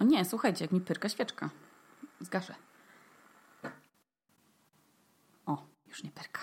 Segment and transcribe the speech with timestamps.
[0.00, 1.50] O nie, słuchajcie, jak mi pyrka świeczka.
[2.20, 2.54] Zgaszę.
[5.46, 6.40] O, już nie pyrka.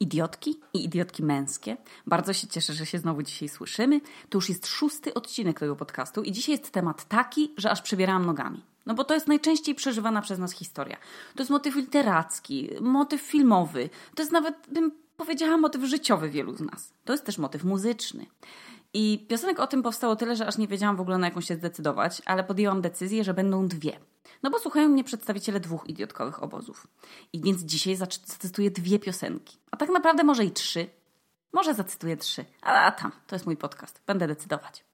[0.00, 1.76] Idiotki i idiotki męskie.
[2.06, 4.00] Bardzo się cieszę, że się znowu dzisiaj słyszymy.
[4.28, 8.26] To już jest szósty odcinek tego podcastu i dzisiaj jest temat taki, że aż przebierałam
[8.26, 8.62] nogami.
[8.86, 10.96] No bo to jest najczęściej przeżywana przez nas historia.
[11.34, 13.90] To jest motyw literacki, motyw filmowy.
[14.14, 16.92] To jest nawet, bym powiedziała, motyw życiowy wielu z nas.
[17.04, 18.26] To jest też motyw muzyczny.
[18.94, 21.54] I piosenek o tym powstało tyle, że aż nie wiedziałam w ogóle na jaką się
[21.54, 23.98] zdecydować, ale podjęłam decyzję, że będą dwie.
[24.42, 26.86] No bo słuchają mnie przedstawiciele dwóch idiotkowych obozów.
[27.32, 29.58] I więc dzisiaj zacytuję dwie piosenki.
[29.70, 30.86] A tak naprawdę może i trzy.
[31.52, 32.44] Może zacytuję trzy.
[32.62, 34.02] A, a tam, to jest mój podcast.
[34.06, 34.84] Będę decydować.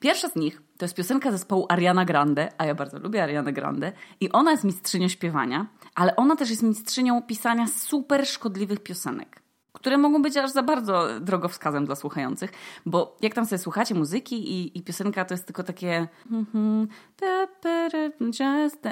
[0.00, 3.92] Pierwsza z nich to jest piosenka zespołu Ariana Grande, a ja bardzo lubię Ariana Grande.
[4.20, 9.43] I ona jest mistrzynią śpiewania, ale ona też jest mistrzynią pisania super szkodliwych piosenek
[9.74, 12.52] które mogą być aż za bardzo drogowskazem dla słuchających,
[12.86, 16.08] bo jak tam sobie słuchacie muzyki i, i piosenka to jest tylko takie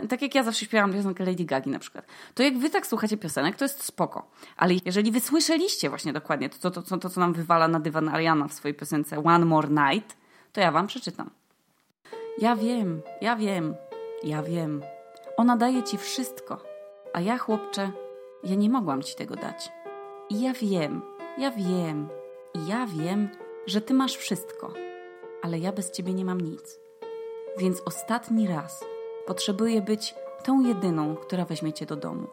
[0.09, 3.17] tak jak ja zawsze śpiewam piosenkę Lady Gagi na przykład, to jak wy tak słuchacie
[3.17, 4.31] piosenek, to jest spoko.
[4.57, 8.09] Ale jeżeli wy słyszeliście właśnie dokładnie to, to, to, to co nam wywala na dywan
[8.09, 10.17] Ariana w swojej piosence One More Night,
[10.53, 11.31] to ja wam przeczytam.
[12.39, 13.75] Ja wiem, ja wiem,
[14.23, 14.83] ja wiem.
[15.37, 16.63] Ona daje ci wszystko,
[17.13, 17.93] a ja, chłopcze,
[18.45, 19.82] ja nie mogłam ci tego dać.
[20.33, 21.03] I ja wiem,
[21.39, 22.09] ja wiem,
[22.55, 23.29] i ja wiem,
[23.67, 24.73] że ty masz wszystko,
[25.43, 26.81] ale ja bez ciebie nie mam nic.
[27.59, 28.85] Więc ostatni raz
[29.27, 32.27] potrzebuję być tą jedyną, która weźmie cię do domu.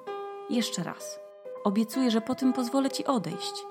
[0.50, 1.19] Jeszcze raz.
[1.64, 3.66] Obiecuję, że po tym pozwolę ci odejść.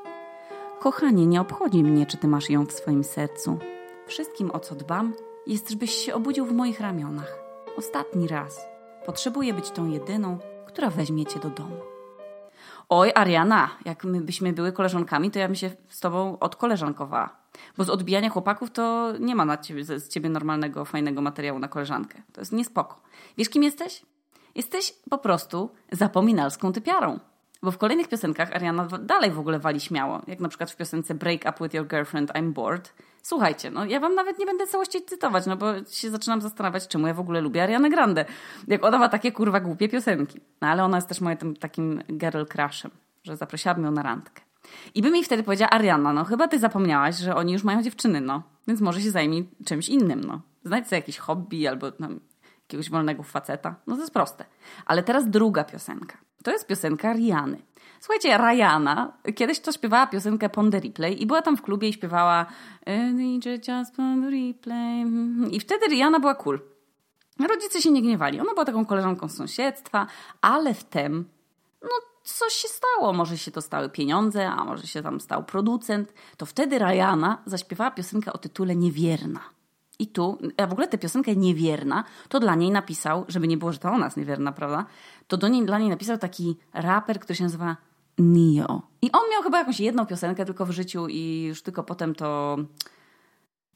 [0.80, 3.58] Kochanie, nie obchodzi mnie, czy ty masz ją w swoim sercu.
[4.06, 5.14] Wszystkim, o co dbam,
[5.46, 7.38] jest, żebyś się obudził w moich ramionach.
[7.76, 8.60] Ostatni raz.
[9.06, 11.97] Potrzebuję być tą jedyną, która weźmie cię do domu.
[12.90, 17.36] Oj, Ariana, jak my byśmy były koleżankami, to ja bym się z tobą odkoleżankowała.
[17.76, 21.68] Bo z odbijania chłopaków to nie ma na ciebie, z ciebie normalnego, fajnego materiału na
[21.68, 22.22] koleżankę.
[22.32, 23.00] To jest niespoko.
[23.38, 24.02] Wiesz, kim jesteś?
[24.54, 27.18] Jesteś po prostu zapominalską typiarą.
[27.62, 30.22] Bo w kolejnych piosenkach Ariana dalej w ogóle wali śmiało.
[30.26, 32.94] Jak na przykład w piosence Break Up With Your Girlfriend, I'm Bored.
[33.22, 37.06] Słuchajcie, no ja wam nawet nie będę całości cytować, no bo się zaczynam zastanawiać, czemu
[37.06, 38.24] ja w ogóle lubię Arianę Grande.
[38.68, 40.40] Jak ona ma takie kurwa głupie piosenki.
[40.60, 42.90] No ale ona jest też moim takim girl crushem,
[43.24, 44.42] że zaprosiłabym ją na randkę.
[44.94, 48.20] I by mi wtedy powiedziała, Ariana, no chyba ty zapomniałaś, że oni już mają dziewczyny,
[48.20, 48.42] no.
[48.68, 50.40] Więc może się zajmij czymś innym, no.
[50.64, 52.08] Znajdź sobie jakieś hobby albo no,
[52.62, 53.74] jakiegoś wolnego faceta.
[53.86, 54.44] No to jest proste.
[54.86, 56.18] Ale teraz druga piosenka.
[56.44, 57.62] To jest piosenka Riany.
[58.00, 61.92] Słuchajcie, Ryana kiedyś to śpiewała piosenkę Pon the Replay i była tam w klubie i
[61.92, 62.46] śpiewała
[63.68, 65.04] Just Pon Replay.
[65.50, 66.60] I wtedy Rihanna była cool.
[67.48, 68.40] Rodzice się nie gniewali.
[68.40, 70.06] Ona była taką koleżanką z sąsiedztwa,
[70.40, 71.24] ale wtem
[71.82, 71.88] no
[72.24, 73.12] coś się stało.
[73.12, 76.12] Może się to stały pieniądze, a może się tam stał producent.
[76.36, 79.40] To wtedy Ryana zaśpiewała piosenkę o tytule Niewierna.
[79.98, 83.72] I tu, a w ogóle tę piosenkę Niewierna, to dla niej napisał, żeby nie było,
[83.72, 84.84] że to ona jest niewierna, prawda?
[85.26, 87.76] To do niej, dla niej napisał taki raper, który się nazywa
[88.18, 88.82] Nio.
[89.02, 92.56] I on miał chyba jakąś jedną piosenkę tylko w życiu i już tylko potem to...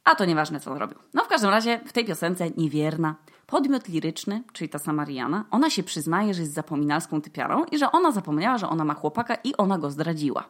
[0.05, 0.99] A to nieważne, co on robił.
[1.15, 3.15] No w każdym razie w tej piosence Niewierna
[3.47, 7.93] podmiot liryczny, czyli ta sama Rihanna, ona się przyznaje, że jest zapominalską typiarą i że
[7.93, 10.45] ona zapomniała, że ona ma chłopaka i ona go zdradziła.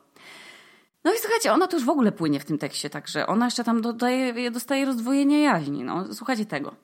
[1.04, 3.64] No i słuchajcie, ona tu już w ogóle płynie w tym tekście, także ona jeszcze
[3.64, 5.84] tam dodaje, dostaje rozdwojenia jaźni.
[5.84, 6.74] No, słuchajcie tego.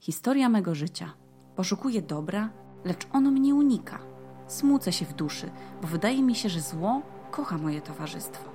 [0.00, 1.14] Historia mego życia.
[1.56, 2.50] Poszukuję dobra,
[2.84, 3.98] lecz ono mnie unika.
[4.46, 5.50] Smucę się w duszy,
[5.82, 8.52] bo wydaje mi się, że zło kocha moje towarzystwo.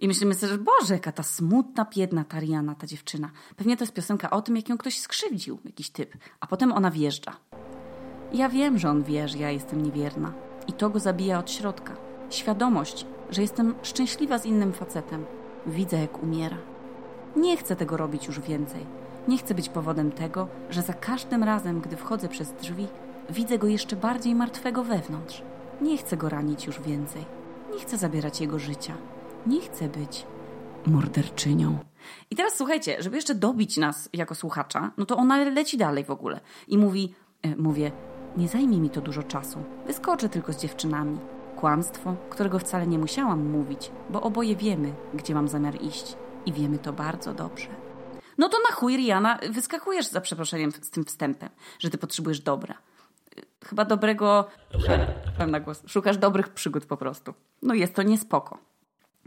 [0.00, 3.30] I myślimy sobie, że Boże, jaka ta smutna, biedna Tariana, ta dziewczyna.
[3.56, 6.14] Pewnie to jest piosenka o tym, jak ją ktoś skrzywdził, jakiś typ.
[6.40, 7.36] A potem ona wjeżdża.
[8.32, 10.32] ja wiem, że on wie, że ja jestem niewierna.
[10.66, 11.96] I to go zabija od środka.
[12.30, 15.24] Świadomość, że jestem szczęśliwa z innym facetem.
[15.66, 16.56] Widzę, jak umiera.
[17.36, 18.86] Nie chcę tego robić już więcej.
[19.28, 22.86] Nie chcę być powodem tego, że za każdym razem, gdy wchodzę przez drzwi,
[23.30, 25.42] widzę go jeszcze bardziej martwego wewnątrz.
[25.80, 27.24] Nie chcę go ranić już więcej.
[27.72, 28.94] Nie chcę zabierać jego życia.
[29.46, 30.26] Nie chcę być
[30.86, 31.78] morderczynią.
[32.30, 36.10] I teraz słuchajcie, żeby jeszcze dobić nas jako słuchacza, no to ona leci dalej w
[36.10, 37.92] ogóle i mówi, e, mówię,
[38.36, 39.58] nie zajmie mi to dużo czasu.
[39.86, 41.18] Wyskoczę tylko z dziewczynami.
[41.60, 46.16] Kłamstwo, którego wcale nie musiałam mówić, bo oboje wiemy, gdzie mam zamiar iść
[46.46, 47.68] i wiemy to bardzo dobrze.
[48.38, 52.74] No to na chuj, Rihanna, wyskakujesz za przeproszeniem z tym wstępem, że ty potrzebujesz dobra.
[53.64, 54.48] Chyba dobrego...
[55.34, 55.82] Powiem na głos.
[55.86, 57.34] Szukasz dobrych przygód po prostu.
[57.62, 58.58] No jest to niespoko.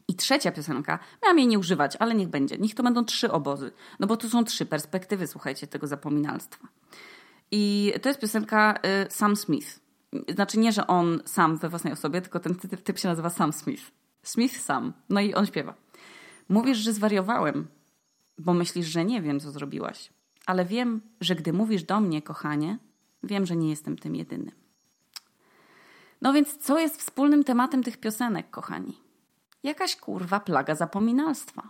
[0.08, 2.58] I trzecia piosenka, miałam jej nie używać, ale niech będzie.
[2.58, 3.72] Niech to będą trzy obozy.
[4.00, 6.68] No bo tu są trzy perspektywy, słuchajcie, tego zapominalstwa.
[7.52, 9.81] I to jest piosenka y, Sam Smith.
[10.30, 13.54] Znaczy nie, że on sam we własnej osobie, tylko ten typ, typ się nazywa Sam
[13.54, 13.92] Smith.
[14.24, 14.94] Smith Sam.
[15.10, 15.74] No i on śpiewa.
[16.50, 17.68] Mówisz, że zwariowałem,
[18.38, 20.10] bo myślisz, że nie wiem, co zrobiłaś.
[20.46, 22.78] ale wiem, że gdy mówisz do mnie, kochanie,
[23.24, 24.52] wiem, że nie jestem tym jedynym.
[26.22, 28.98] No więc co jest wspólnym tematem tych piosenek, kochani?
[29.64, 31.70] Jakaś kurwa plaga zapominalstwa.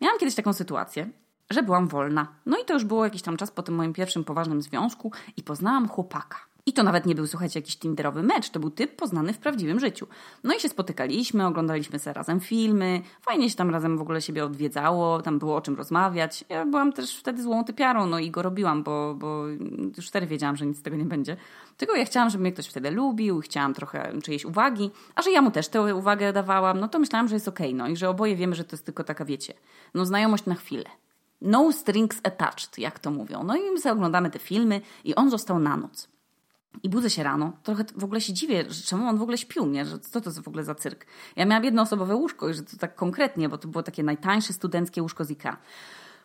[0.00, 1.10] Miałam kiedyś taką sytuację,
[1.50, 2.34] że byłam wolna.
[2.46, 5.42] No i to już było jakiś tam czas po tym moim pierwszym poważnym związku i
[5.42, 6.49] poznałam chłopaka.
[6.66, 9.80] I to nawet nie był, słuchajcie, jakiś tinderowy mecz, to był typ poznany w prawdziwym
[9.80, 10.06] życiu.
[10.44, 14.44] No i się spotykaliśmy, oglądaliśmy sobie razem filmy, fajnie się tam razem w ogóle siebie
[14.44, 16.44] odwiedzało, tam było o czym rozmawiać.
[16.48, 19.46] Ja byłam też wtedy złą typiarą, no i go robiłam, bo, bo
[19.96, 21.36] już wtedy wiedziałam, że nic z tego nie będzie.
[21.76, 25.42] Tylko ja chciałam, żeby mnie ktoś wtedy lubił, chciałam trochę czyjejś uwagi, a że ja
[25.42, 28.08] mu też tę uwagę dawałam, no to myślałam, że jest okej, okay, no i że
[28.08, 29.54] oboje wiemy, że to jest tylko taka, wiecie,
[29.94, 30.90] no znajomość na chwilę.
[31.40, 33.44] No strings attached, jak to mówią.
[33.44, 36.08] No i my sobie oglądamy te filmy i on został na noc.
[36.82, 39.66] I budzę się rano, trochę w ogóle się dziwię, że czemu on w ogóle śpił,
[39.66, 39.84] nie?
[39.84, 41.06] Że co to jest w ogóle za cyrk?
[41.36, 45.02] Ja miałam jednoosobowe łóżko i że to tak konkretnie, bo to było takie najtańsze studenckie
[45.02, 45.56] łóżko z IKEA.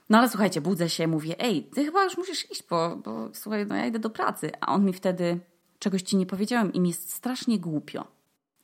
[0.10, 3.66] No ale słuchajcie, budzę się, mówię, ej, ty chyba już musisz iść, bo, bo słuchaj,
[3.66, 4.52] no ja idę do pracy.
[4.62, 5.40] A on mi wtedy,
[5.80, 8.08] czegoś ci nie powiedziałem i mi jest strasznie głupio.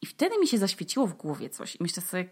[0.01, 2.29] I wtedy mi się zaświeciło w głowie coś i myślę sobie,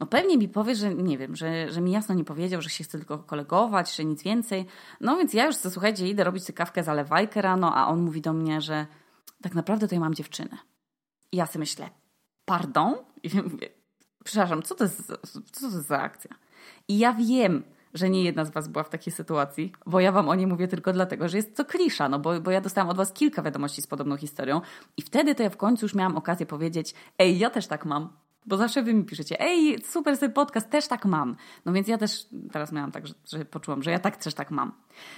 [0.00, 2.84] no pewnie mi powie, że nie wiem, że, że mi jasno nie powiedział, że się
[2.84, 4.66] chce tylko kolegować, że nic więcej.
[5.00, 8.60] No więc ja już, słuchajcie, idę robić kawkę zalewajkę rano, a on mówi do mnie,
[8.60, 8.86] że
[9.42, 10.58] tak naprawdę to ja mam dziewczynę.
[11.32, 11.90] I ja sobie myślę,
[12.44, 12.94] pardon?
[13.22, 13.68] I mówię,
[14.24, 15.12] przepraszam, co to, jest,
[15.52, 16.30] co to jest za akcja?
[16.88, 17.62] I ja wiem,
[17.94, 20.68] że nie jedna z Was była w takiej sytuacji, bo ja Wam o niej mówię
[20.68, 23.82] tylko dlatego, że jest to klisza, no bo, bo ja dostałam od Was kilka wiadomości
[23.82, 24.60] z podobną historią
[24.96, 28.23] i wtedy to ja w końcu już miałam okazję powiedzieć, ej, ja też tak mam.
[28.46, 31.36] Bo zawsze wy mi piszecie, ej, super sobie podcast, też tak mam.
[31.64, 34.50] No więc ja też teraz miałam tak, że, że poczułam, że ja tak też tak
[34.50, 34.72] mam.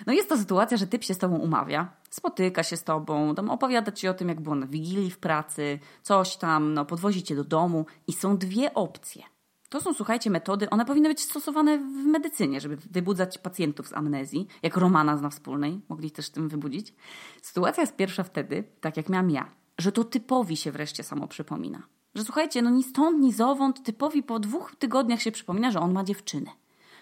[0.07, 3.51] No jest to sytuacja, że typ się z tobą umawia, spotyka się z tobą, tam
[3.51, 7.37] opowiada ci o tym, jak było na wigilii w pracy, coś tam, no podwozi cię
[7.37, 9.23] do domu i są dwie opcje.
[9.69, 14.47] To są, słuchajcie, metody, one powinny być stosowane w medycynie, żeby wybudzać pacjentów z amnezji,
[14.63, 16.95] jak Romana zna wspólnej, mogli też tym wybudzić.
[17.43, 21.83] Sytuacja jest pierwsza wtedy, tak jak miałam ja, że to typowi się wreszcie samo przypomina.
[22.17, 25.93] Że słuchajcie, no ni stąd, ni zowąd, typowi po dwóch tygodniach się przypomina, że on
[25.93, 26.51] ma dziewczynę.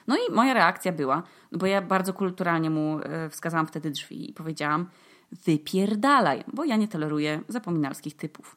[0.07, 1.23] No i moja reakcja była,
[1.53, 4.89] no bo ja bardzo kulturalnie mu e, wskazałam wtedy drzwi i powiedziałam,
[5.33, 8.57] wypierdalaj, bo ja nie toleruję zapominalskich typów.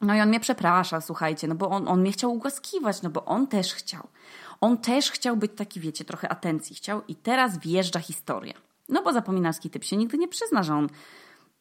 [0.00, 3.24] No i on mnie przeprasza, słuchajcie, no bo on, on mnie chciał ugłaskiwać, no bo
[3.24, 4.08] on też chciał.
[4.60, 8.54] On też chciał być taki, wiecie, trochę atencji chciał i teraz wjeżdża historia.
[8.88, 10.88] No bo zapominalski typ się nigdy nie przyzna, że on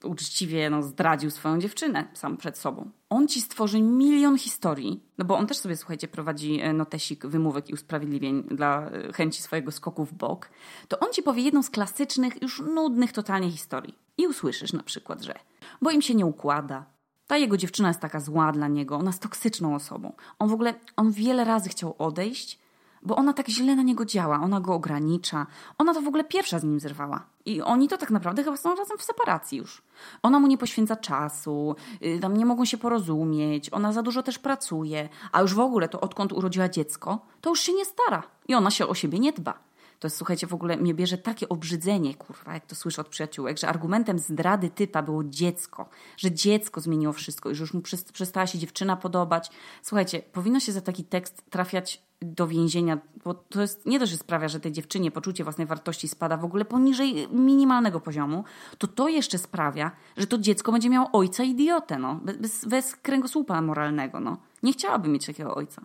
[0.04, 2.92] uczciwie no, zdradził swoją dziewczynę sam przed sobą.
[3.10, 7.70] On ci stworzy milion historii, no bo on też sobie, słuchajcie, prowadzi e, notesik wymówek
[7.70, 10.50] i usprawiedliwień dla e, chęci swojego skoku w bok.
[10.88, 13.96] To on ci powie jedną z klasycznych, już nudnych totalnie historii.
[14.18, 15.40] I usłyszysz na przykład, że
[15.82, 16.86] bo im się nie układa,
[17.28, 20.14] ta jego dziewczyna jest taka zła dla niego, ona jest toksyczną osobą.
[20.40, 22.60] On w ogóle, on wiele razy chciał odejść,
[23.04, 25.48] bo ona tak źle na niego działa, ona go ogranicza.
[25.78, 27.26] Ona to w ogóle pierwsza z nim zerwała.
[27.46, 29.82] I oni to tak naprawdę chyba są razem w separacji już.
[30.24, 31.76] Ona mu nie poświęca czasu,
[32.06, 35.90] y, tam nie mogą się porozumieć, ona za dużo też pracuje, a już w ogóle
[35.90, 39.34] to odkąd urodziła dziecko, to już się nie stara i ona się o siebie nie
[39.34, 39.71] dba.
[40.02, 43.58] To jest, słuchajcie, w ogóle mnie bierze takie obrzydzenie, kurwa, jak to słyszę od przyjaciółek,
[43.58, 47.82] że argumentem zdrady typa było dziecko, że dziecko zmieniło wszystko i że już mu
[48.14, 49.52] przestała się dziewczyna podobać.
[49.82, 54.18] Słuchajcie, powinno się za taki tekst trafiać do więzienia, bo to jest nie to, że
[54.18, 58.44] sprawia, że tej dziewczynie poczucie własnej wartości spada w ogóle poniżej minimalnego poziomu,
[58.78, 63.62] to to jeszcze sprawia, że to dziecko będzie miało ojca idiotę, no, bez, bez kręgosłupa
[63.62, 64.38] moralnego, no.
[64.64, 65.82] Nie chciałabym mieć takiego ojca.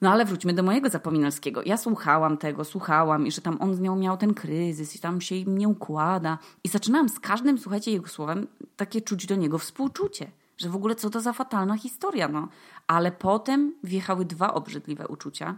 [0.00, 1.62] No ale wróćmy do mojego Zapominalskiego.
[1.64, 5.20] Ja słuchałam tego, słuchałam i że tam on z nią miał ten kryzys i tam
[5.20, 6.38] się im nie układa.
[6.64, 10.30] I zaczynałam z każdym, słuchajcie, jego słowem, takie czuć do niego współczucie.
[10.56, 12.48] Że w ogóle co to za fatalna historia, no.
[12.86, 15.56] Ale potem wjechały dwa obrzydliwe uczucia,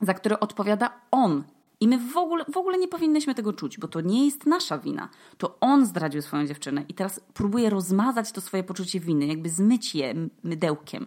[0.00, 1.44] za które odpowiada on.
[1.80, 4.78] I my w ogóle, w ogóle nie powinnyśmy tego czuć, bo to nie jest nasza
[4.78, 5.08] wina.
[5.38, 9.94] To on zdradził swoją dziewczynę i teraz próbuje rozmazać to swoje poczucie winy, jakby zmyć
[9.94, 11.06] je mydełkiem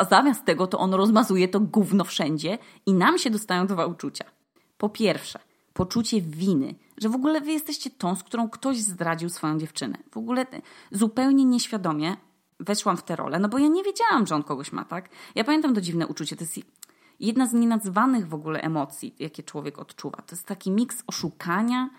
[0.00, 4.24] a zamiast tego to on rozmazuje to gówno wszędzie i nam się dostają dwa uczucia.
[4.78, 5.38] Po pierwsze,
[5.72, 9.98] poczucie winy, że w ogóle wy jesteście tą, z którą ktoś zdradził swoją dziewczynę.
[10.10, 10.46] W ogóle
[10.90, 12.16] zupełnie nieświadomie
[12.60, 15.08] weszłam w tę rolę, no bo ja nie wiedziałam, że on kogoś ma, tak?
[15.34, 16.58] Ja pamiętam to dziwne uczucie, to jest
[17.20, 20.16] jedna z nienazwanych w ogóle emocji, jakie człowiek odczuwa.
[20.16, 21.90] To jest taki miks oszukania,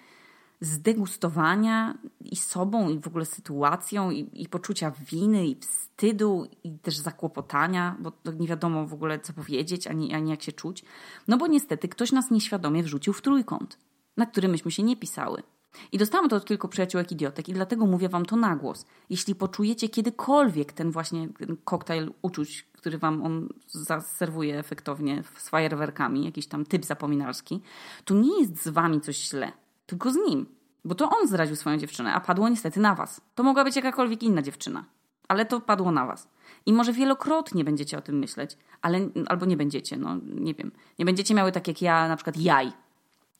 [0.62, 6.98] zdegustowania i sobą, i w ogóle sytuacją, i, i poczucia winy, i wstydu, i też
[6.98, 10.84] zakłopotania, bo nie wiadomo w ogóle co powiedzieć, ani, ani jak się czuć.
[11.27, 13.77] No bo niestety ktoś nas nieświadomie wrzucił w trójkąt,
[14.18, 15.44] na który myśmy się nie pisały.
[15.91, 18.86] I dostałam to od kilku przyjaciółek idiotek i dlatego mówię wam to na głos.
[19.10, 26.25] Jeśli poczujecie kiedykolwiek ten właśnie ten koktajl uczuć, który wam on zaserwuje efektownie z fajerwerkami,
[26.25, 27.62] jakiś tam typ zapominalski,
[28.06, 29.51] to nie jest z wami coś źle,
[29.91, 30.45] tylko z nim.
[30.86, 33.21] Bo to on zdradził swoją dziewczynę, a padło niestety na was.
[33.36, 34.86] To mogła być jakakolwiek inna dziewczyna,
[35.27, 36.27] ale to padło na was.
[36.65, 40.71] I może wielokrotnie będziecie o tym myśleć, ale albo nie będziecie, no nie wiem.
[41.00, 42.71] Nie będziecie miały tak jak ja, na przykład jaj,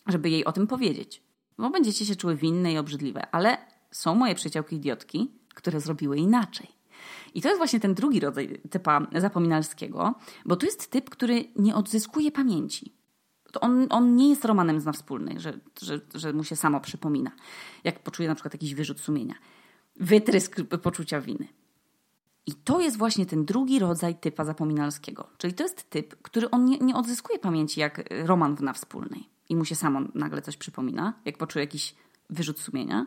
[0.08, 1.24] żeby jej o tym powiedzieć.
[1.58, 3.58] Bo będziecie się czuły winne i obrzydliwe, ale
[3.91, 6.67] są moje przyjaciółki idiotki, które zrobiły inaczej.
[7.34, 10.13] I to jest właśnie ten drugi rodzaj typa zapominalskiego,
[10.46, 13.00] bo to jest typ, który nie odzyskuje pamięci.
[13.51, 17.31] To on, on nie jest romanem zna wspólnej, że, że, że mu się samo przypomina.
[17.84, 19.36] Jak poczuje na przykład jakiś wyrzut sumienia.
[19.96, 21.48] Wytrysk poczucia winy.
[22.46, 25.27] I to jest właśnie ten drugi rodzaj typa zapominalskiego.
[25.38, 29.29] Czyli to jest typ, który on nie, nie odzyskuje pamięci jak roman w na wspólnej
[29.50, 31.96] i mu się samo nagle coś przypomina, jak poczuje jakiś
[32.29, 33.05] wyrzut sumienia.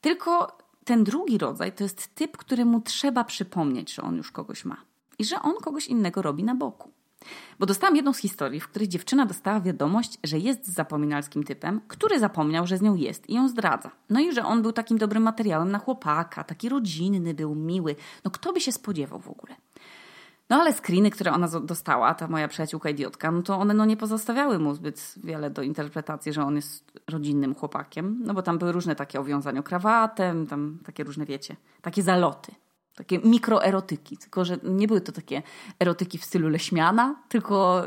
[0.00, 4.76] Tylko ten drugi rodzaj to jest typ, któremu trzeba przypomnieć, że on już kogoś ma
[5.18, 6.90] i że on kogoś innego robi na boku.
[7.58, 11.80] Bo dostałam jedną z historii, w której dziewczyna dostała wiadomość, że jest z zapominalskim typem,
[11.88, 13.90] który zapomniał, że z nią jest i ją zdradza.
[14.10, 17.96] No i że on był takim dobrym materiałem na chłopaka, taki rodzinny był, miły.
[18.24, 19.54] No kto by się spodziewał w ogóle?
[20.50, 23.96] No ale screeny, które ona dostała, ta moja przyjaciółka idiotka, no to one no nie
[23.96, 28.20] pozostawiały mu zbyt wiele do interpretacji, że on jest rodzinnym chłopakiem.
[28.24, 32.52] No bo tam były różne takie owiązania krawatem, tam takie różne, wiecie, takie zaloty.
[32.96, 35.42] Takie mikroerotyki, tylko że nie były to takie
[35.80, 37.82] erotyki w stylu leśmiana, tylko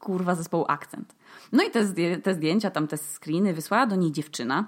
[0.00, 1.14] kurwa zespołu akcent.
[1.52, 4.66] No i te, te zdjęcia, tam te screeny wysłała do niej dziewczyna,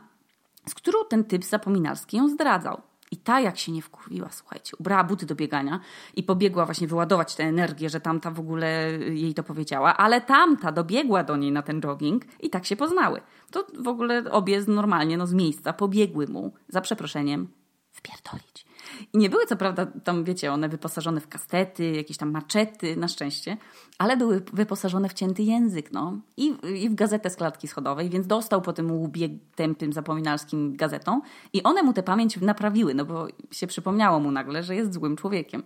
[0.69, 2.83] z którą ten typ zapominalski ją zdradzał.
[3.13, 5.81] I ta jak się nie wkurwiła, słuchajcie, ubrała buty do biegania
[6.15, 10.73] i pobiegła właśnie wyładować tę energię, że tamta w ogóle jej to powiedziała, ale tamta
[10.73, 13.21] dobiegła do niej na ten jogging i tak się poznały.
[13.51, 17.49] To w ogóle obie normalnie no, z miejsca pobiegły mu, za przeproszeniem,
[17.93, 18.67] wpierdolić.
[19.13, 23.09] I nie były co prawda tam, wiecie, one wyposażone w kastety, jakieś tam maczety, na
[23.09, 23.57] szczęście,
[23.99, 26.21] ale były wyposażone w cięty język, no.
[26.37, 31.21] I, i w gazetę z klatki schodowej, więc dostał po tym łbie tępym zapominalskim gazetą
[31.53, 35.17] i one mu tę pamięć naprawiły, no bo się przypomniało mu nagle, że jest złym
[35.17, 35.63] człowiekiem.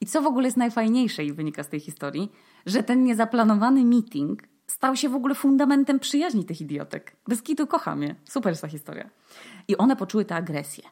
[0.00, 2.32] I co w ogóle jest najfajniejsze i wynika z tej historii,
[2.66, 7.16] że ten niezaplanowany meeting stał się w ogóle fundamentem przyjaźni tych idiotek.
[7.28, 8.14] Bez kitu kocham je.
[8.24, 9.10] Super jest ta historia.
[9.68, 10.84] I one poczuły tę agresję.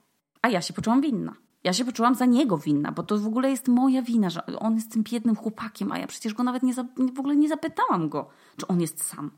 [0.43, 1.46] A ja się poczułam winna.
[1.67, 4.75] Ja się poczułam za niego winna, bo to w ogóle jest moja wina, że on
[4.75, 8.09] jest tym biednym chłopakiem, a ja przecież go nawet nie za, w ogóle nie zapytałam
[8.09, 9.31] go, czy on jest sam.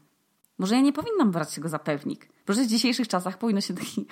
[0.58, 2.28] Może ja nie powinnam brać się go za pewnik.
[2.44, 4.06] Proszę w dzisiejszych czasach powinno się taki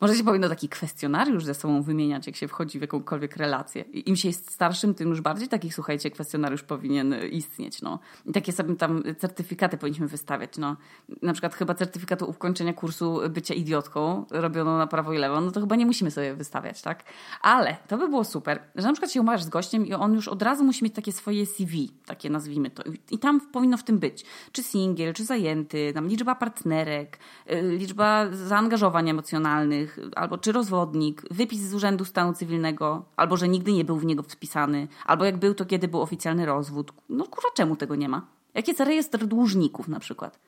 [0.00, 3.82] może się powinno taki kwestionariusz ze sobą wymieniać, jak się wchodzi w jakąkolwiek relację.
[3.82, 7.82] Im się jest starszym, tym już bardziej taki, słuchajcie, kwestionariusz powinien istnieć.
[7.82, 7.98] No.
[8.26, 10.58] I takie sobie tam certyfikaty powinniśmy wystawiać.
[10.58, 10.76] No.
[11.22, 15.60] Na przykład chyba certyfikatu ukończenia kursu bycia idiotką robiono na prawo i lewo, no to
[15.60, 17.04] chyba nie musimy sobie wystawiać, tak?
[17.42, 20.28] Ale to by było super, że na przykład się umawiasz z gościem i on już
[20.28, 22.82] od razu musi mieć takie swoje CV, takie nazwijmy to.
[23.10, 24.24] I tam powinno w tym być.
[24.52, 27.18] Czy singiel, czy zajęty, tam liczba partnerek,
[27.52, 33.72] y, liczba zaangażowań emocjonalnych, albo czy rozwodnik, wypis z Urzędu Stanu Cywilnego, albo że nigdy
[33.72, 36.92] nie był w niego wpisany, albo jak był, to kiedy był oficjalny rozwód.
[37.08, 38.26] No kurwa, czemu tego nie ma?
[38.54, 40.38] Jak jest rejestr dłużników na przykład?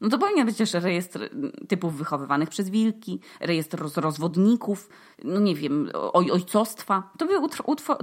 [0.00, 1.30] No to powinien być też rejestr
[1.68, 4.88] typów wychowywanych przez wilki, rejestr roz rozwodników,
[5.24, 7.10] no nie wiem, oj ojcostwa.
[7.18, 7.34] To, by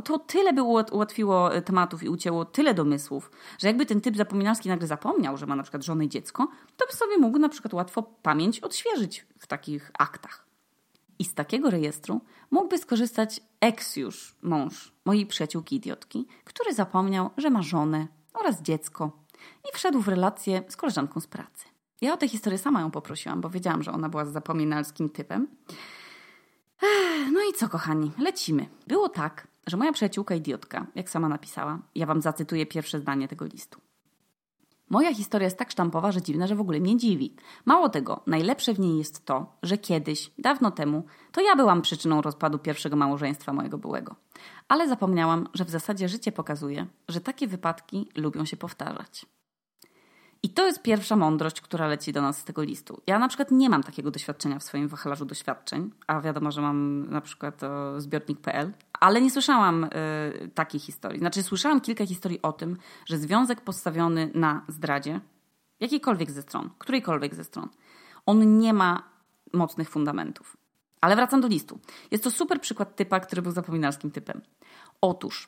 [0.03, 4.87] to tyle by ułatwiło tematów i ucięło tyle domysłów, że jakby ten typ zapominalski nagle
[4.87, 8.03] zapomniał, że ma na przykład żonę i dziecko, to by sobie mógł na przykład łatwo
[8.21, 10.50] pamięć odświeżyć w takich aktach.
[11.21, 17.49] I z takiego rejestru mógłby skorzystać ex już mąż mojej przyjaciółki idiotki, który zapomniał, że
[17.49, 19.11] ma żonę oraz dziecko
[19.69, 21.65] i wszedł w relację z koleżanką z pracy.
[22.01, 25.47] Ja o tę historię sama ją poprosiłam, bo wiedziałam, że ona była z zapominalskim typem.
[27.31, 28.65] No i co, kochani, lecimy.
[28.87, 33.45] Było tak, że moja przyjaciółka idiotka, jak sama napisała, ja wam zacytuję pierwsze zdanie tego
[33.45, 33.81] listu.
[34.91, 37.35] Moja historia jest tak sztampowa, że dziwna, że w ogóle mnie dziwi.
[37.65, 42.21] Mało tego, najlepsze w niej jest to, że kiedyś, dawno temu, to ja byłam przyczyną
[42.21, 44.15] rozpadu pierwszego małżeństwa mojego byłego.
[44.67, 49.25] Ale zapomniałam, że w zasadzie życie pokazuje, że takie wypadki lubią się powtarzać.
[50.43, 53.01] I to jest pierwsza mądrość, która leci do nas z tego listu.
[53.07, 57.09] Ja na przykład nie mam takiego doświadczenia w swoim wachlarzu doświadczeń, a wiadomo, że mam
[57.09, 57.61] na przykład
[57.97, 59.89] zbiornik.pl, ale nie słyszałam y,
[60.55, 61.19] takiej historii.
[61.19, 65.19] Znaczy, słyszałam kilka historii o tym, że związek postawiony na zdradzie,
[65.79, 67.69] jakiejkolwiek ze stron, którejkolwiek ze stron,
[68.25, 69.03] on nie ma
[69.53, 70.57] mocnych fundamentów.
[71.01, 71.79] Ale wracam do listu.
[72.11, 74.41] Jest to super przykład typa, który był zapominalskim typem.
[75.01, 75.47] Otóż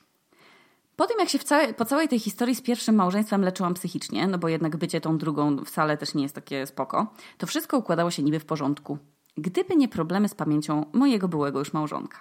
[0.95, 4.37] po tym, jak się całej, po całej tej historii z pierwszym małżeństwem leczyłam psychicznie, no
[4.37, 8.23] bo jednak bycie tą drugą wcale też nie jest takie spoko, to wszystko układało się
[8.23, 8.97] niby w porządku.
[9.37, 12.19] Gdyby nie problemy z pamięcią mojego byłego już małżonka.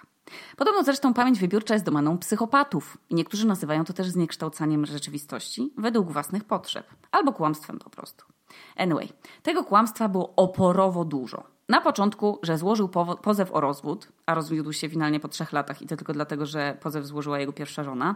[0.57, 6.11] Podobno zresztą pamięć wybiórcza jest domeną psychopatów i niektórzy nazywają to też zniekształcaniem rzeczywistości według
[6.11, 8.25] własnych potrzeb albo kłamstwem po prostu.
[8.77, 9.09] Anyway,
[9.43, 11.43] tego kłamstwa było oporowo dużo.
[11.69, 12.89] Na początku, że złożył
[13.21, 16.77] pozew o rozwód, a rozwiódł się finalnie po trzech latach i to tylko dlatego, że
[16.81, 18.15] pozew złożyła jego pierwsza żona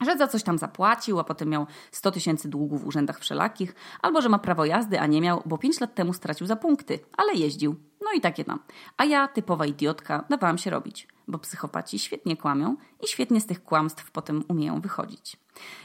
[0.00, 4.20] że za coś tam zapłacił, a potem miał 100 tysięcy długów w urzędach wszelakich, albo
[4.20, 7.34] że ma prawo jazdy, a nie miał, bo 5 lat temu stracił za punkty, ale
[7.34, 7.76] jeździł.
[8.04, 8.58] No i takie tam.
[8.96, 13.64] A ja, typowa idiotka, dawałam się robić, bo psychopaci świetnie kłamią i świetnie z tych
[13.64, 15.36] kłamstw potem umieją wychodzić.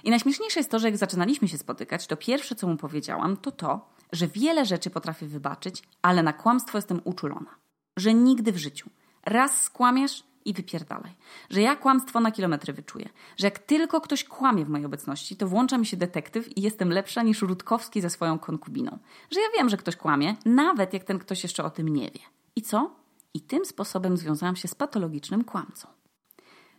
[0.03, 3.51] I najśmieszniejsze jest to, że jak zaczynaliśmy się spotykać, to pierwsze, co mu powiedziałam, to
[3.51, 7.55] to, że wiele rzeczy potrafię wybaczyć, ale na kłamstwo jestem uczulona.
[7.97, 8.89] Że nigdy w życiu.
[9.25, 11.11] Raz skłamiesz, i wypierdalaj.
[11.49, 13.09] Że ja kłamstwo na kilometry wyczuję.
[13.37, 16.89] Że jak tylko ktoś kłamie w mojej obecności, to włącza mi się detektyw i jestem
[16.89, 18.97] lepsza niż Rutkowski ze swoją konkubiną.
[19.31, 22.19] Że ja wiem, że ktoś kłamie, nawet jak ten ktoś jeszcze o tym nie wie.
[22.55, 22.95] I co?
[23.33, 25.87] I tym sposobem związałam się z patologicznym kłamcą.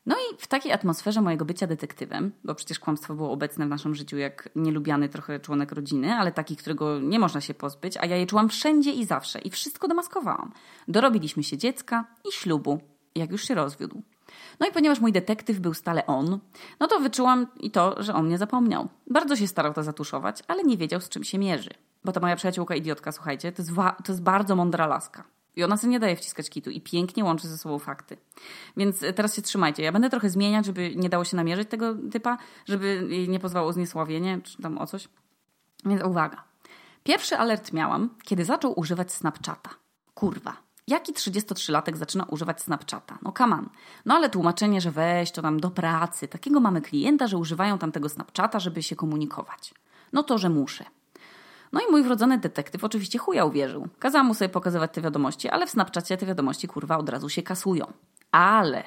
[0.07, 3.95] No i w takiej atmosferze mojego bycia detektywem, bo przecież kłamstwo było obecne w naszym
[3.95, 8.17] życiu jak nielubiany trochę członek rodziny, ale taki, którego nie można się pozbyć, a ja
[8.17, 10.53] je czułam wszędzie i zawsze i wszystko demaskowałam.
[10.89, 12.81] Dorobiliśmy się dziecka i ślubu,
[13.19, 14.03] jak już się rozwiódł.
[14.61, 16.39] No i ponieważ mój detektyw był stale on,
[16.81, 18.89] no to wyczułam i to, że on nie zapomniał.
[19.11, 21.71] Bardzo się starał to zatuszować, ale nie wiedział, z czym się mierzy.
[22.05, 25.25] Bo ta moja przyjaciółka idiotka, słuchajcie, to jest, to jest bardzo mądra laska.
[25.57, 28.17] I ona sobie nie daje wciskać kitu i pięknie łączy ze sobą fakty.
[28.77, 29.83] Więc teraz się trzymajcie.
[29.83, 34.41] Ja będę trochę zmieniać, żeby nie dało się namierzyć tego typa, żeby nie pozwało zniesławienie
[34.45, 35.09] czy tam o coś.
[35.85, 36.45] Więc uwaga.
[37.05, 39.71] Pierwszy alert miałam, kiedy zaczął używać Snapchata.
[40.15, 40.66] Kurwa.
[40.89, 43.19] Jaki 33-latek zaczyna używać Snapchata?
[43.23, 43.69] No come on.
[44.05, 46.29] No ale tłumaczenie, że weź to tam do pracy.
[46.29, 49.75] Takiego mamy klienta, że używają tam tego Snapchata, żeby się komunikować.
[50.13, 50.85] No to, że muszę.
[51.73, 53.89] No i mój wrodzony detektyw oczywiście chuja uwierzył.
[53.99, 57.43] Kazałam mu sobie pokazywać te wiadomości, ale w Snapchacie te wiadomości kurwa od razu się
[57.43, 57.93] kasują.
[58.31, 58.85] Ale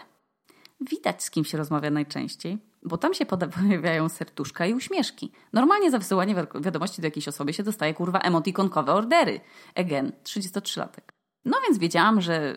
[0.82, 5.32] widać z kim się rozmawia najczęściej, bo tam się pojawiają serduszka i uśmieszki.
[5.54, 9.40] Normalnie za wysyłanie wiadomości do jakiejś osoby się dostaje kurwa emotikonkowe ordery.
[9.76, 11.19] Again, 33-latek.
[11.46, 12.56] No więc wiedziałam, że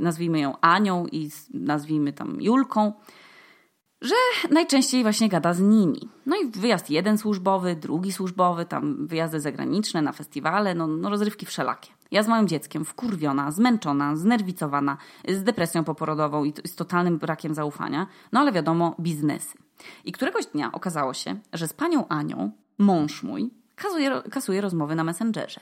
[0.00, 2.92] nazwijmy ją Anią i nazwijmy tam Julką,
[4.02, 4.14] że
[4.50, 6.08] najczęściej właśnie gada z nimi.
[6.26, 11.46] No i wyjazd jeden służbowy, drugi służbowy, tam wyjazdy zagraniczne, na festiwale, no, no rozrywki
[11.46, 11.90] wszelakie.
[12.10, 14.96] Ja z moim dzieckiem wkurwiona, zmęczona, znerwicowana,
[15.28, 19.58] z depresją poporodową i z totalnym brakiem zaufania, no ale wiadomo, biznesy.
[20.04, 25.04] I któregoś dnia okazało się, że z panią Anią, mąż mój, kasuje, kasuje rozmowy na
[25.04, 25.60] Messengerze.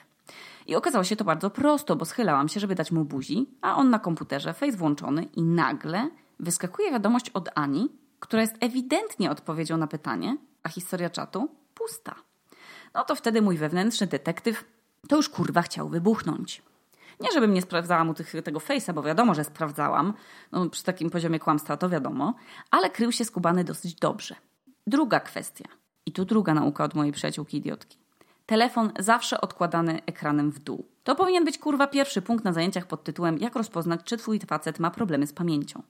[0.69, 3.91] I okazało się to bardzo prosto, bo schylałam się, żeby dać mu buzi, a on
[3.91, 7.89] na komputerze, face włączony i nagle wyskakuje wiadomość od Ani,
[8.21, 12.15] która jest ewidentnie odpowiedzią na pytanie, a historia czatu pusta.
[12.95, 14.65] No to wtedy mój wewnętrzny detektyw
[15.09, 16.63] to już kurwa chciał wybuchnąć.
[17.21, 20.15] Nie, żebym nie sprawdzała mu tych, tego face'a, bo wiadomo, że sprawdzałam.
[20.53, 22.35] No, przy takim poziomie kłamstwa to wiadomo,
[22.71, 24.35] ale krył się skubany dosyć dobrze.
[24.87, 25.65] Druga kwestia.
[26.07, 27.99] I tu druga nauka od mojej przyjaciółki idiotki
[28.49, 30.89] telefon zawsze odkładany ekranem w dół.
[31.05, 34.79] To powinien być kurwa pierwszy punkt na zajęciach pod tytułem Jak rozpoznać, czy twój facet
[34.79, 35.83] ma problemy z pamięcią.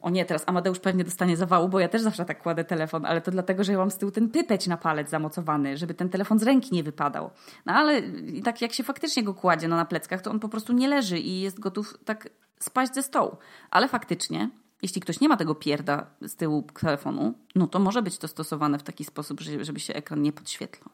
[0.00, 3.20] O nie, teraz Amadeusz pewnie dostanie zawału, bo ja też zawsze tak kładę telefon, ale
[3.20, 6.38] to dlatego, że ja mam z tyłu ten pypeć na palec zamocowany, żeby ten telefon
[6.38, 7.30] z ręki nie wypadał.
[7.66, 8.02] No ale
[8.44, 11.18] tak jak się faktycznie go kładzie no, na pleckach, to on po prostu nie leży
[11.18, 13.36] i jest gotów tak spaść ze stołu.
[13.70, 14.50] Ale faktycznie,
[14.82, 18.78] jeśli ktoś nie ma tego pierda z tyłu telefonu, no to może być to stosowane
[18.78, 20.90] w taki sposób, żeby się ekran nie podświetlał.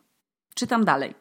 [0.54, 1.14] Czytam dalej.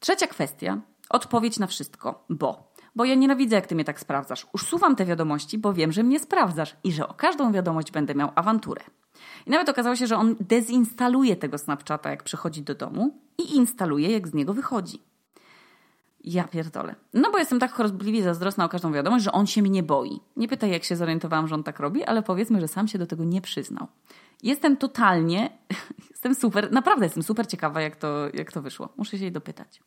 [0.00, 0.80] Trzecia kwestia.
[1.08, 2.72] Odpowiedź na wszystko, bo.
[2.96, 4.46] Bo ja nienawidzę, jak ty mnie tak sprawdzasz.
[4.52, 8.32] Usuwam te wiadomości, bo wiem, że mnie sprawdzasz i że o każdą wiadomość będę miał
[8.34, 8.82] awanturę.
[9.46, 14.10] I nawet okazało się, że on dezinstaluje tego Snapchata, jak przychodzi do domu i instaluje,
[14.10, 15.02] jak z niego wychodzi.
[16.24, 16.94] Ja pierdolę.
[17.14, 20.20] No bo jestem tak chorobliwie zazdrosna o każdą wiadomość, że on się mnie boi.
[20.36, 23.06] Nie pytaj, jak się zorientowałam, że on tak robi, ale powiedzmy, że sam się do
[23.06, 23.86] tego nie przyznał.
[24.42, 25.58] Jestem totalnie,
[26.10, 28.88] jestem super, naprawdę jestem super ciekawa, jak to, jak to wyszło.
[28.96, 29.82] Muszę się jej dopytać.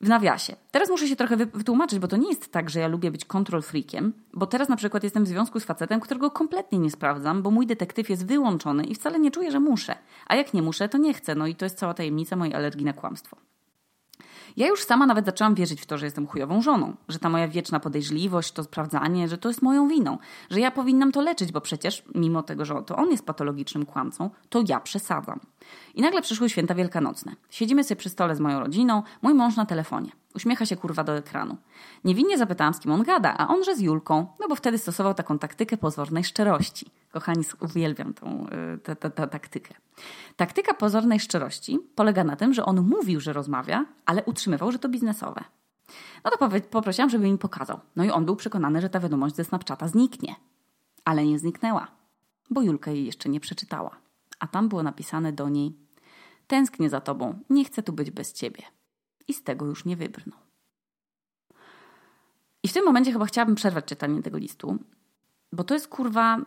[0.00, 0.56] W nawiasie.
[0.70, 3.62] Teraz muszę się trochę wytłumaczyć, bo to nie jest tak, że ja lubię być control
[3.62, 7.50] freakiem, bo teraz na przykład jestem w związku z facetem, którego kompletnie nie sprawdzam, bo
[7.50, 9.96] mój detektyw jest wyłączony i wcale nie czuję, że muszę.
[10.26, 11.34] A jak nie muszę, to nie chcę.
[11.34, 13.36] No i to jest cała tajemnica mojej alergii na kłamstwo.
[14.56, 17.48] Ja już sama nawet zaczęłam wierzyć w to, że jestem chujową żoną, że ta moja
[17.48, 20.18] wieczna podejrzliwość, to sprawdzanie, że to jest moją winą,
[20.50, 24.30] że ja powinnam to leczyć, bo przecież mimo tego, że to on jest patologicznym kłamcą,
[24.48, 25.40] to ja przesadzam.
[25.94, 27.32] I nagle przyszły święta wielkanocne.
[27.50, 30.10] Siedzimy sobie przy stole z moją rodziną, mój mąż na telefonie.
[30.34, 31.56] Uśmiecha się kurwa do ekranu.
[32.04, 35.38] Niewinnie zapytałam, z kim on gada, a onże z Julką, no bo wtedy stosował taką
[35.38, 36.90] taktykę pozornej szczerości.
[37.12, 38.46] Kochani, uwielbiam tą,
[38.82, 39.74] tę, tę, tę taktykę.
[40.36, 44.88] Taktyka pozornej szczerości polega na tym, że on mówił, że rozmawia, ale utrzymywał, że to
[44.88, 45.44] biznesowe.
[46.24, 47.80] No to poprosiłam, żeby mi pokazał.
[47.96, 50.34] No i on był przekonany, że ta wiadomość ze Snapchata zniknie.
[51.04, 51.88] Ale nie zniknęła,
[52.50, 53.96] bo Julka jej jeszcze nie przeczytała.
[54.40, 55.76] A tam było napisane do niej:
[56.46, 58.62] Tęsknię za tobą, nie chcę tu być bez ciebie.
[59.28, 60.38] I z tego już nie wybrnął.
[62.62, 64.78] I w tym momencie chyba chciałabym przerwać czytanie tego listu,
[65.52, 66.38] bo to jest kurwa.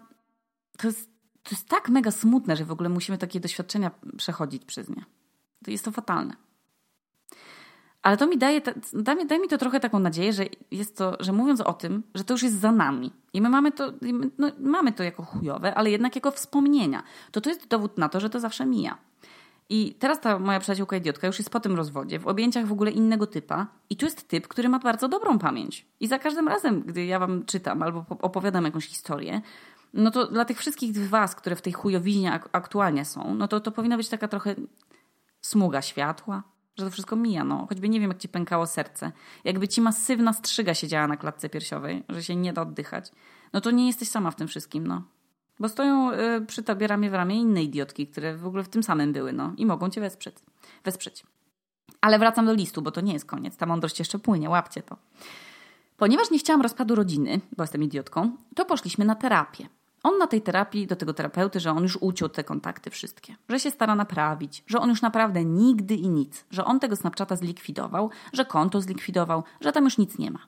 [0.78, 1.10] To jest,
[1.44, 5.06] to jest tak mega smutne, że w ogóle musimy takie doświadczenia przechodzić przez nie.
[5.66, 6.36] To jest to fatalne.
[8.04, 8.62] Ale to mi daje,
[8.94, 12.24] daje, daje mi to trochę taką nadzieję, że jest to, że mówiąc o tym, że
[12.24, 13.94] to już jest za nami i my mamy to,
[14.38, 18.20] no, mamy to jako chujowe, ale jednak jako wspomnienia, to to jest dowód na to,
[18.20, 18.98] że to zawsze mija.
[19.70, 22.92] I teraz ta moja przyjaciółka idiotka już jest po tym rozwodzie, w objęciach w ogóle
[22.92, 23.68] innego typa.
[23.90, 25.86] I tu jest typ, który ma bardzo dobrą pamięć.
[26.00, 29.42] I za każdym razem, gdy ja wam czytam albo opowiadam jakąś historię,
[29.94, 33.72] no to dla tych wszystkich was, które w tej chujowiźnie aktualnie są, no to to
[33.72, 34.56] powinna być taka trochę
[35.42, 36.44] smuga światła,
[36.78, 37.66] że to wszystko mija, no.
[37.70, 39.12] Choćby nie wiem, jak ci pękało serce.
[39.44, 43.12] Jakby ci masywna strzyga siedziała na klatce piersiowej, że się nie da oddychać,
[43.54, 45.04] no to nie jesteś sama w tym wszystkim, no.
[45.60, 48.84] Bo stoją y, przy tobie ramię w ramię inne idiotki, które w ogóle w tym
[48.84, 49.54] samym były, no.
[49.58, 50.36] I mogą cię wesprzeć.
[50.84, 51.24] wesprzeć.
[52.02, 53.58] Ale wracam do listu, bo to nie jest koniec.
[53.58, 54.98] Ta mądrość jeszcze płynie, łapcie to.
[55.98, 59.68] Ponieważ nie chciałam rozpadu rodziny, bo jestem idiotką, to poszliśmy na terapię.
[60.04, 63.60] On na tej terapii do tego terapeuty, że on już uciął te kontakty wszystkie, że
[63.60, 68.10] się stara naprawić, że on już naprawdę nigdy i nic, że on tego Snapchata zlikwidował,
[68.34, 70.40] że konto zlikwidował, że tam już nic nie ma.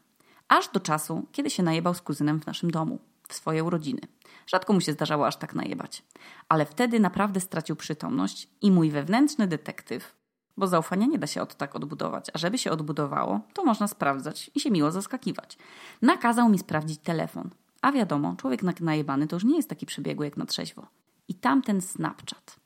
[0.48, 4.02] Aż do czasu, kiedy się najebał z kuzynem w naszym domu, w swoje urodziny.
[4.48, 6.04] Rzadko mu się zdarzało aż tak najebać.
[6.50, 10.16] Ale wtedy naprawdę stracił przytomność i mój wewnętrzny detektyw,
[10.58, 14.52] bo zaufania nie da się od tak odbudować, a żeby się odbudowało, to można sprawdzać
[14.56, 15.58] i się miło zaskakiwać.
[16.02, 17.50] Nakazał mi sprawdzić telefon.
[17.86, 20.88] A wiadomo, człowiek najebany to już nie jest taki przebiegły jak na trzeźwo.
[21.28, 22.60] I tamten Snapchat,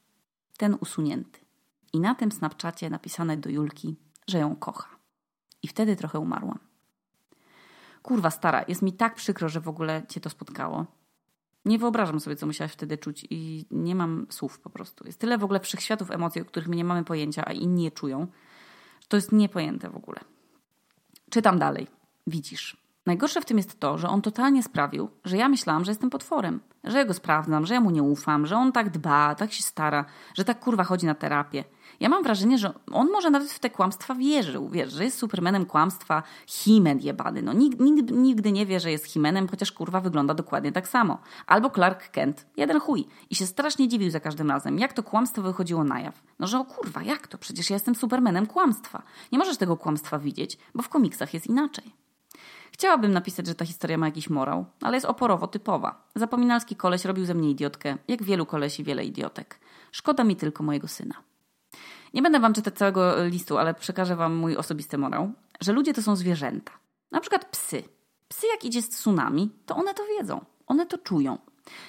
[0.58, 1.39] ten usunięty.
[1.93, 3.95] I na tym Snapchacie napisane do Julki,
[4.27, 4.89] że ją kocha.
[5.63, 6.60] I wtedy trochę umarłam.
[8.01, 10.86] Kurwa stara, jest mi tak przykro, że w ogóle cię to spotkało.
[11.65, 15.05] Nie wyobrażam sobie, co musiałaś wtedy czuć i nie mam słów po prostu.
[15.05, 17.91] Jest tyle w ogóle wszechświatów emocji, o których my nie mamy pojęcia, a inni je
[17.91, 18.27] czują.
[19.08, 20.19] To jest niepojęte w ogóle.
[21.29, 21.88] Czytam dalej.
[22.27, 26.10] Widzisz, Najgorsze w tym jest to, że on totalnie sprawił, że ja myślałam, że jestem
[26.10, 29.52] potworem, że ja go sprawdzam, że ja mu nie ufam, że on tak dba, tak
[29.54, 31.64] się stara, że tak kurwa chodzi na terapię.
[32.00, 35.66] Ja mam wrażenie, że on może nawet w te kłamstwa wierzył, wiesz, że jest supermenem
[35.66, 37.42] kłamstwa, himen jebany.
[37.42, 41.18] No nikt, nikt nigdy nie wie, że jest himenem, chociaż kurwa wygląda dokładnie tak samo.
[41.48, 43.08] Albo Clark Kent, jeden chuj.
[43.30, 46.24] I się strasznie dziwił za każdym razem, jak to kłamstwo wychodziło na jaw.
[46.40, 47.38] No że o kurwa, jak to?
[47.38, 49.04] Przecież ja jestem supermenem kłamstwa.
[49.32, 52.09] Nie możesz tego kłamstwa widzieć, bo w komiksach jest inaczej.
[52.80, 56.08] Chciałabym napisać, że ta historia ma jakiś morał, ale jest oporowo typowa.
[56.15, 59.60] Zapominalski koleś robił ze mnie idiotkę, jak wielu kolesi wiele idiotek.
[59.92, 61.15] Szkoda mi tylko mojego syna.
[62.13, 66.02] Nie będę wam czytać całego listu, ale przekażę wam mój osobisty morał, że ludzie to
[66.02, 66.72] są zwierzęta.
[67.12, 67.84] Na przykład psy.
[68.28, 70.46] Psy jak idzie z tsunami, to one to wiedzą.
[70.68, 71.38] One to czują.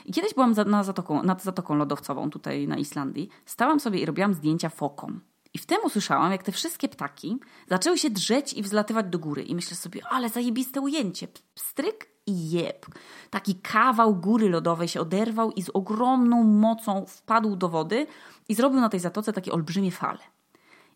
[0.07, 3.29] I kiedyś byłam na zatoką, nad Zatoką Lodowcową tutaj na Islandii.
[3.47, 5.21] Stałam sobie i robiłam zdjęcia fokom.
[5.55, 9.43] I wtem usłyszałam, jak te wszystkie ptaki zaczęły się drzeć i wzlatywać do góry.
[9.43, 11.29] I myślę sobie, ale zajebiste ujęcie.
[11.55, 12.87] Stryk i jeb.
[13.31, 18.07] Taki kawał góry lodowej się oderwał i z ogromną mocą wpadł do wody
[18.49, 20.19] i zrobił na tej zatoce takie olbrzymie fale.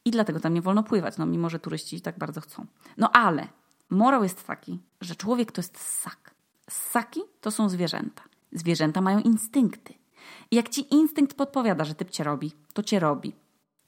[0.05, 2.67] I dlatego tam nie wolno pływać, no mimo, że turyści tak bardzo chcą.
[2.97, 3.49] No ale
[3.91, 6.35] morał jest taki, że człowiek to jest ssak.
[6.71, 8.23] Ssaki to są zwierzęta.
[8.53, 9.95] Zwierzęta mają instynkty.
[10.51, 13.33] I jak ci instynkt podpowiada, że typ cię robi, to cię robi.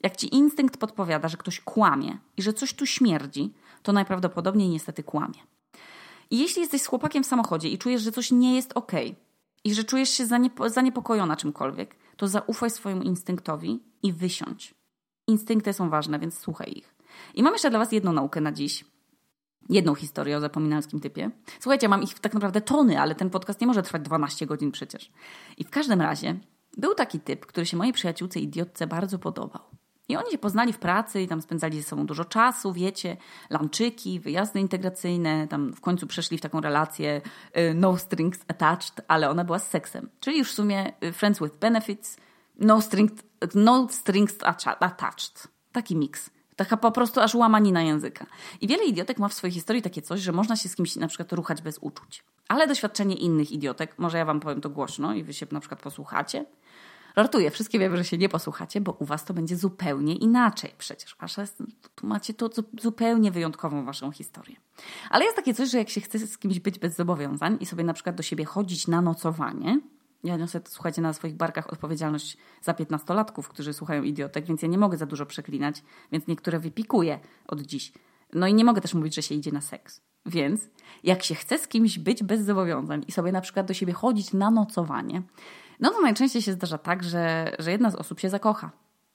[0.03, 5.03] Jak ci instynkt podpowiada, że ktoś kłamie i że coś tu śmierdzi, to najprawdopodobniej niestety
[5.03, 5.39] kłamie.
[6.29, 8.91] I jeśli jesteś z chłopakiem w samochodzie i czujesz, że coś nie jest ok
[9.63, 14.75] i że czujesz się zaniepo zaniepokojona czymkolwiek, to zaufaj swojemu instynktowi i wysiądź.
[15.27, 16.95] Instynkty są ważne, więc słuchaj ich.
[17.33, 18.85] I mam jeszcze dla Was jedną naukę na dziś.
[19.69, 21.31] Jedną historię o zapominalskim typie.
[21.59, 25.11] Słuchajcie, mam ich tak naprawdę tony, ale ten podcast nie może trwać 12 godzin przecież.
[25.57, 26.39] I w każdym razie
[26.77, 29.61] był taki typ, który się mojej przyjaciółce idiotce bardzo podobał.
[30.09, 33.17] I oni się poznali w pracy i tam spędzali ze sobą dużo czasu, wiecie,
[33.49, 37.21] lanczyki, wyjazdy integracyjne, tam w końcu przeszli w taką relację
[37.57, 40.09] y, no strings attached, ale ona była z seksem.
[40.19, 42.17] Czyli już w sumie y, friends with benefits,
[42.59, 43.13] no strings,
[43.55, 44.35] no strings
[44.79, 45.47] attached.
[45.71, 46.29] Taki miks.
[46.55, 48.25] Taka po prostu aż łamanina języka.
[48.61, 51.07] I wiele idiotek ma w swojej historii takie coś, że można się z kimś na
[51.07, 52.23] przykład ruchać bez uczuć.
[52.47, 55.81] Ale doświadczenie innych idiotek, może ja wam powiem to głośno i wy się na przykład
[55.81, 56.45] posłuchacie,
[57.17, 61.15] Żartuję, wszystkie wiemy, że się nie posłuchacie, bo u was to będzie zupełnie inaczej przecież.
[61.19, 61.43] Wasza,
[61.95, 62.49] tu macie to
[62.81, 64.55] zupełnie wyjątkową waszą historię.
[65.09, 67.83] Ale jest takie coś, że jak się chce z kimś być bez zobowiązań i sobie
[67.83, 69.79] na przykład do siebie chodzić na nocowanie,
[70.23, 74.77] ja niosę, słuchajcie, na swoich barkach odpowiedzialność za piętnastolatków, którzy słuchają idiotek, więc ja nie
[74.77, 77.93] mogę za dużo przeklinać, więc niektóre wypikuję od dziś.
[78.33, 80.01] No i nie mogę też mówić, że się idzie na seks.
[80.27, 80.69] Więc
[81.03, 84.33] jak się chce z kimś być bez zobowiązań i sobie na przykład do siebie chodzić
[84.33, 85.21] na nocowanie,
[85.79, 88.71] no to najczęściej się zdarza tak, że, że jedna z osób się zakocha.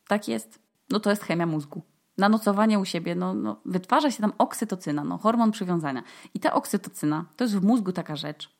[0.08, 0.58] Tak jest.
[0.90, 1.82] No to jest chemia mózgu.
[2.18, 6.02] Na nocowanie u siebie no, no, wytwarza się tam oksytocyna, no, hormon przywiązania.
[6.34, 8.50] I ta oksytocyna to jest w mózgu taka rzecz.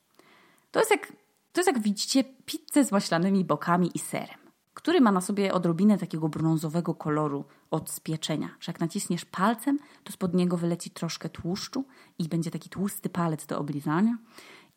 [0.71, 1.07] To jest jak,
[1.53, 4.39] to jest jak widzicie pizzę z maślanymi bokami i serem,
[4.75, 10.13] który ma na sobie odrobinę takiego brązowego koloru od spieczenia, że jak nacisniesz palcem, to
[10.13, 11.85] spod niego wyleci troszkę tłuszczu
[12.19, 14.19] i będzie taki tłusty palec do oblizania.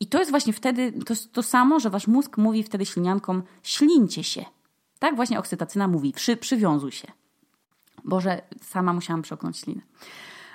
[0.00, 4.24] I to jest właśnie wtedy to, to samo, że wasz mózg mówi wtedy śliniankom ślincie
[4.24, 4.44] się.
[4.98, 7.08] Tak właśnie oksytacyna mówi, przy, przywiązuj się.
[8.04, 9.82] Boże, sama musiałam przeoknąć ślinę.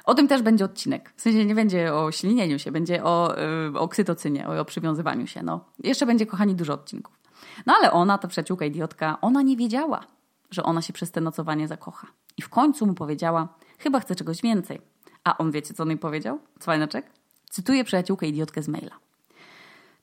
[0.05, 1.13] O tym też będzie odcinek.
[1.15, 3.35] W sensie nie będzie o ślinieniu się, będzie o
[3.71, 5.43] yy, oksytocynie, o, o przywiązywaniu się.
[5.43, 5.65] No.
[5.83, 7.20] Jeszcze będzie, kochani, dużo odcinków.
[7.65, 10.03] No ale ona, ta przyjaciółka idiotka, ona nie wiedziała,
[10.51, 12.07] że ona się przez te nocowanie zakocha.
[12.37, 14.81] I w końcu mu powiedziała, chyba chce czegoś więcej.
[15.23, 16.39] A on wiecie, co on jej powiedział?
[16.59, 17.11] Cwajnaczek?
[17.49, 18.95] Cytuję przyjaciółkę idiotkę z maila.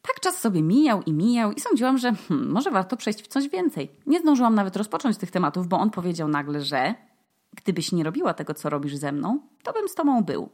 [0.02, 3.48] Tak czas sobie mijał i mijał i sądziłam, że hmm, może warto przejść w coś
[3.48, 3.90] więcej.
[4.06, 6.94] Nie zdążyłam nawet rozpocząć tych tematów, bo on powiedział nagle, że
[7.56, 10.48] gdybyś nie robiła tego, co robisz ze mną, to bym z tobą był.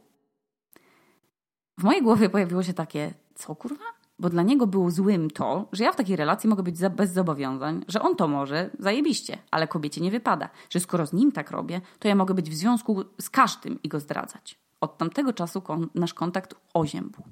[1.77, 3.85] W mojej głowie pojawiło się takie, co kurwa?
[4.19, 7.85] Bo dla niego było złym to, że ja w takiej relacji mogę być bez zobowiązań,
[7.87, 11.81] że on to może, zajebiście, ale kobiecie nie wypada, że skoro z nim tak robię,
[11.99, 14.59] to ja mogę być w związku z każdym i go zdradzać.
[14.81, 17.23] Od tamtego czasu kon nasz kontakt oziębł.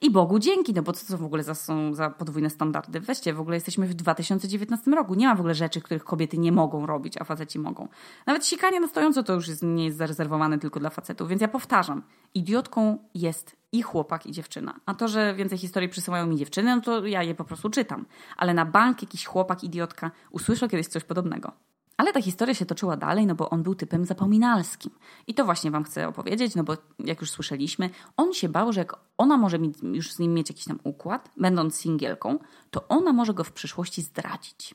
[0.00, 3.00] I Bogu dzięki, no bo co to w ogóle za, są za podwójne standardy?
[3.00, 5.14] Weźcie, w ogóle jesteśmy w 2019 roku.
[5.14, 7.88] Nie ma w ogóle rzeczy, których kobiety nie mogą robić, a faceci mogą.
[8.26, 11.28] Nawet sikanie na stojąco to już jest, nie jest zarezerwowane tylko dla facetów.
[11.28, 12.02] Więc ja powtarzam,
[12.34, 14.74] idiotką jest i chłopak, i dziewczyna.
[14.86, 18.06] A to, że więcej historii przysyłają mi dziewczyny, no to ja je po prostu czytam.
[18.36, 21.52] Ale na bank jakiś chłopak, idiotka usłyszał kiedyś coś podobnego.
[21.96, 24.92] Ale ta historia się toczyła dalej, no bo on był typem zapominalskim.
[25.26, 28.80] I to właśnie wam chcę opowiedzieć, no bo jak już słyszeliśmy, on się bał, że
[28.80, 32.38] jak ona może już z nim mieć jakiś tam układ, będąc singielką,
[32.70, 34.74] to ona może go w przyszłości zdradzić.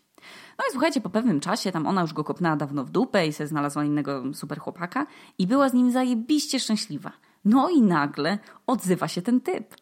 [0.57, 3.33] No i słuchajcie, po pewnym czasie tam ona już go kopnęła dawno w dupę i
[3.33, 7.11] se znalazła innego super chłopaka i była z nim zajebiście szczęśliwa.
[7.45, 9.75] No i nagle odzywa się ten typ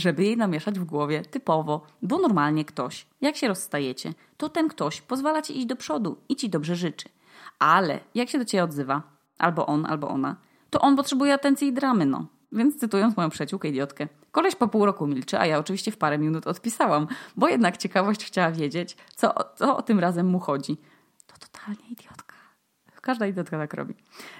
[0.00, 5.00] żeby jej namieszać w głowie typowo, bo normalnie ktoś, jak się rozstajecie, to ten ktoś
[5.00, 7.08] pozwala ci iść do przodu i ci dobrze życzy.
[7.58, 9.02] Ale jak się do ciebie odzywa,
[9.38, 10.36] albo on, albo ona,
[10.70, 12.26] to on potrzebuje atencji i dramy, no.
[12.52, 16.18] Więc cytując moją przyjaciółkę idiotkę, koleś po pół roku milczy, a ja oczywiście w parę
[16.18, 20.76] minut odpisałam, bo jednak ciekawość chciała wiedzieć, co, co o tym razem mu chodzi.
[21.26, 22.27] To totalnie idiotka.
[23.08, 23.94] Każda idiotka tak robi.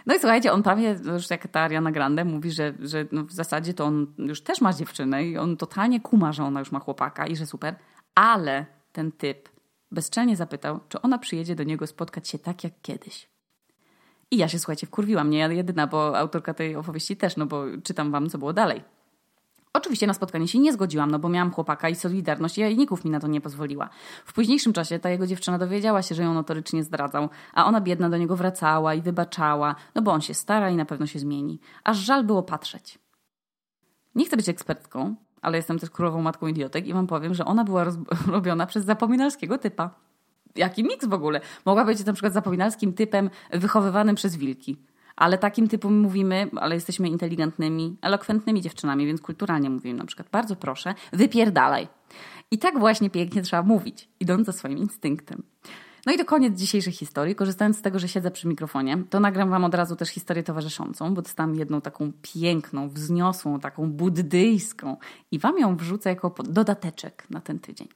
[0.07, 3.33] No i słuchajcie, on prawie, już jak ta Ariana Grande mówi, że, że no w
[3.33, 6.79] zasadzie to on już też ma dziewczynę i on totalnie kuma, że ona już ma
[6.79, 7.77] chłopaka i że super,
[8.15, 9.49] ale ten typ
[9.91, 13.29] bezczelnie zapytał, czy ona przyjedzie do niego spotkać się tak jak kiedyś.
[14.31, 17.65] I ja się, słuchajcie, wkurwiłam, nie ja jedyna, bo autorka tej opowieści też, no bo
[17.85, 18.83] czytam wam, co było dalej.
[19.79, 23.21] Oczywiście na spotkanie się nie zgodziłam, no bo miałam chłopaka i Solidarność jajników mi na
[23.21, 23.89] to nie pozwoliła.
[24.25, 28.11] W późniejszym czasie ta jego dziewczyna dowiedziała się, że ją notorycznie zdradzał, a ona biedna
[28.11, 31.61] do niego wracała i wybaczała, no bo on się stara i na pewno się zmieni.
[31.85, 32.99] Aż żal było patrzeć.
[34.15, 37.65] Nie chcę być ekspertką, ale jestem też królową matką idiotek i wam powiem, że ona
[37.65, 37.85] była
[38.27, 39.91] robiona przez zapominalskiego typa.
[40.57, 41.41] Jaki miks w ogóle?
[41.65, 44.77] Mogła być na przykład zapominalskim typem wychowywanym przez wilki
[45.19, 50.57] ale takim typom mówimy, ale jesteśmy inteligentnymi, elokwentnymi dziewczynami, więc kulturalnie mówimy na przykład, bardzo
[50.57, 51.89] proszę, wypierdalaj.
[52.51, 55.43] I tak właśnie pięknie trzeba mówić, idąc za swoim instynktem.
[56.07, 57.35] No i to koniec dzisiejszej historii.
[57.35, 61.15] Korzystając z tego, że siedzę przy mikrofonie, to nagram Wam od razu też historię towarzyszącą,
[61.15, 64.97] bo dostałam jedną taką piękną, wzniosłą, taką buddyjską
[65.31, 67.89] i Wam ją wrzucę jako dodateczek na ten tydzień.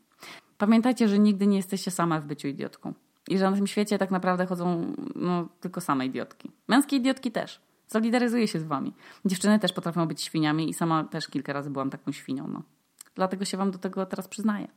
[0.58, 2.94] Pamiętajcie, że nigdy nie jesteście sama w byciu idiotką.
[3.28, 6.50] I że na tym świecie tak naprawdę chodzą no, tylko same idiotki.
[6.68, 7.60] Męskie idiotki też.
[7.86, 8.92] Solidaryzuję się z wami.
[9.24, 12.48] Dziewczyny też potrafią być świniami i sama też kilka razy byłam taką świnią.
[12.48, 12.62] No.
[13.14, 14.68] Dlatego się wam do tego teraz przyznaję.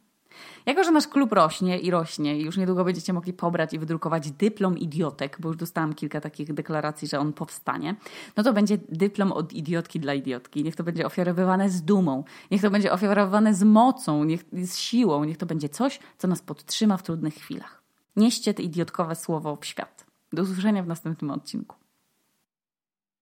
[0.65, 4.31] Jako, że nasz klub rośnie i rośnie i już niedługo będziecie mogli pobrać i wydrukować
[4.31, 7.95] dyplom idiotek, bo już dostałam kilka takich deklaracji, że on powstanie,
[8.37, 10.63] no to będzie dyplom od idiotki dla idiotki.
[10.63, 15.23] Niech to będzie ofiarowywane z dumą, niech to będzie ofiarowywane z mocą, niech, z siłą,
[15.23, 17.84] niech to będzie coś, co nas podtrzyma w trudnych chwilach.
[18.15, 20.05] Nieście te idiotkowe słowo w świat.
[20.33, 21.75] Do usłyszenia w następnym odcinku.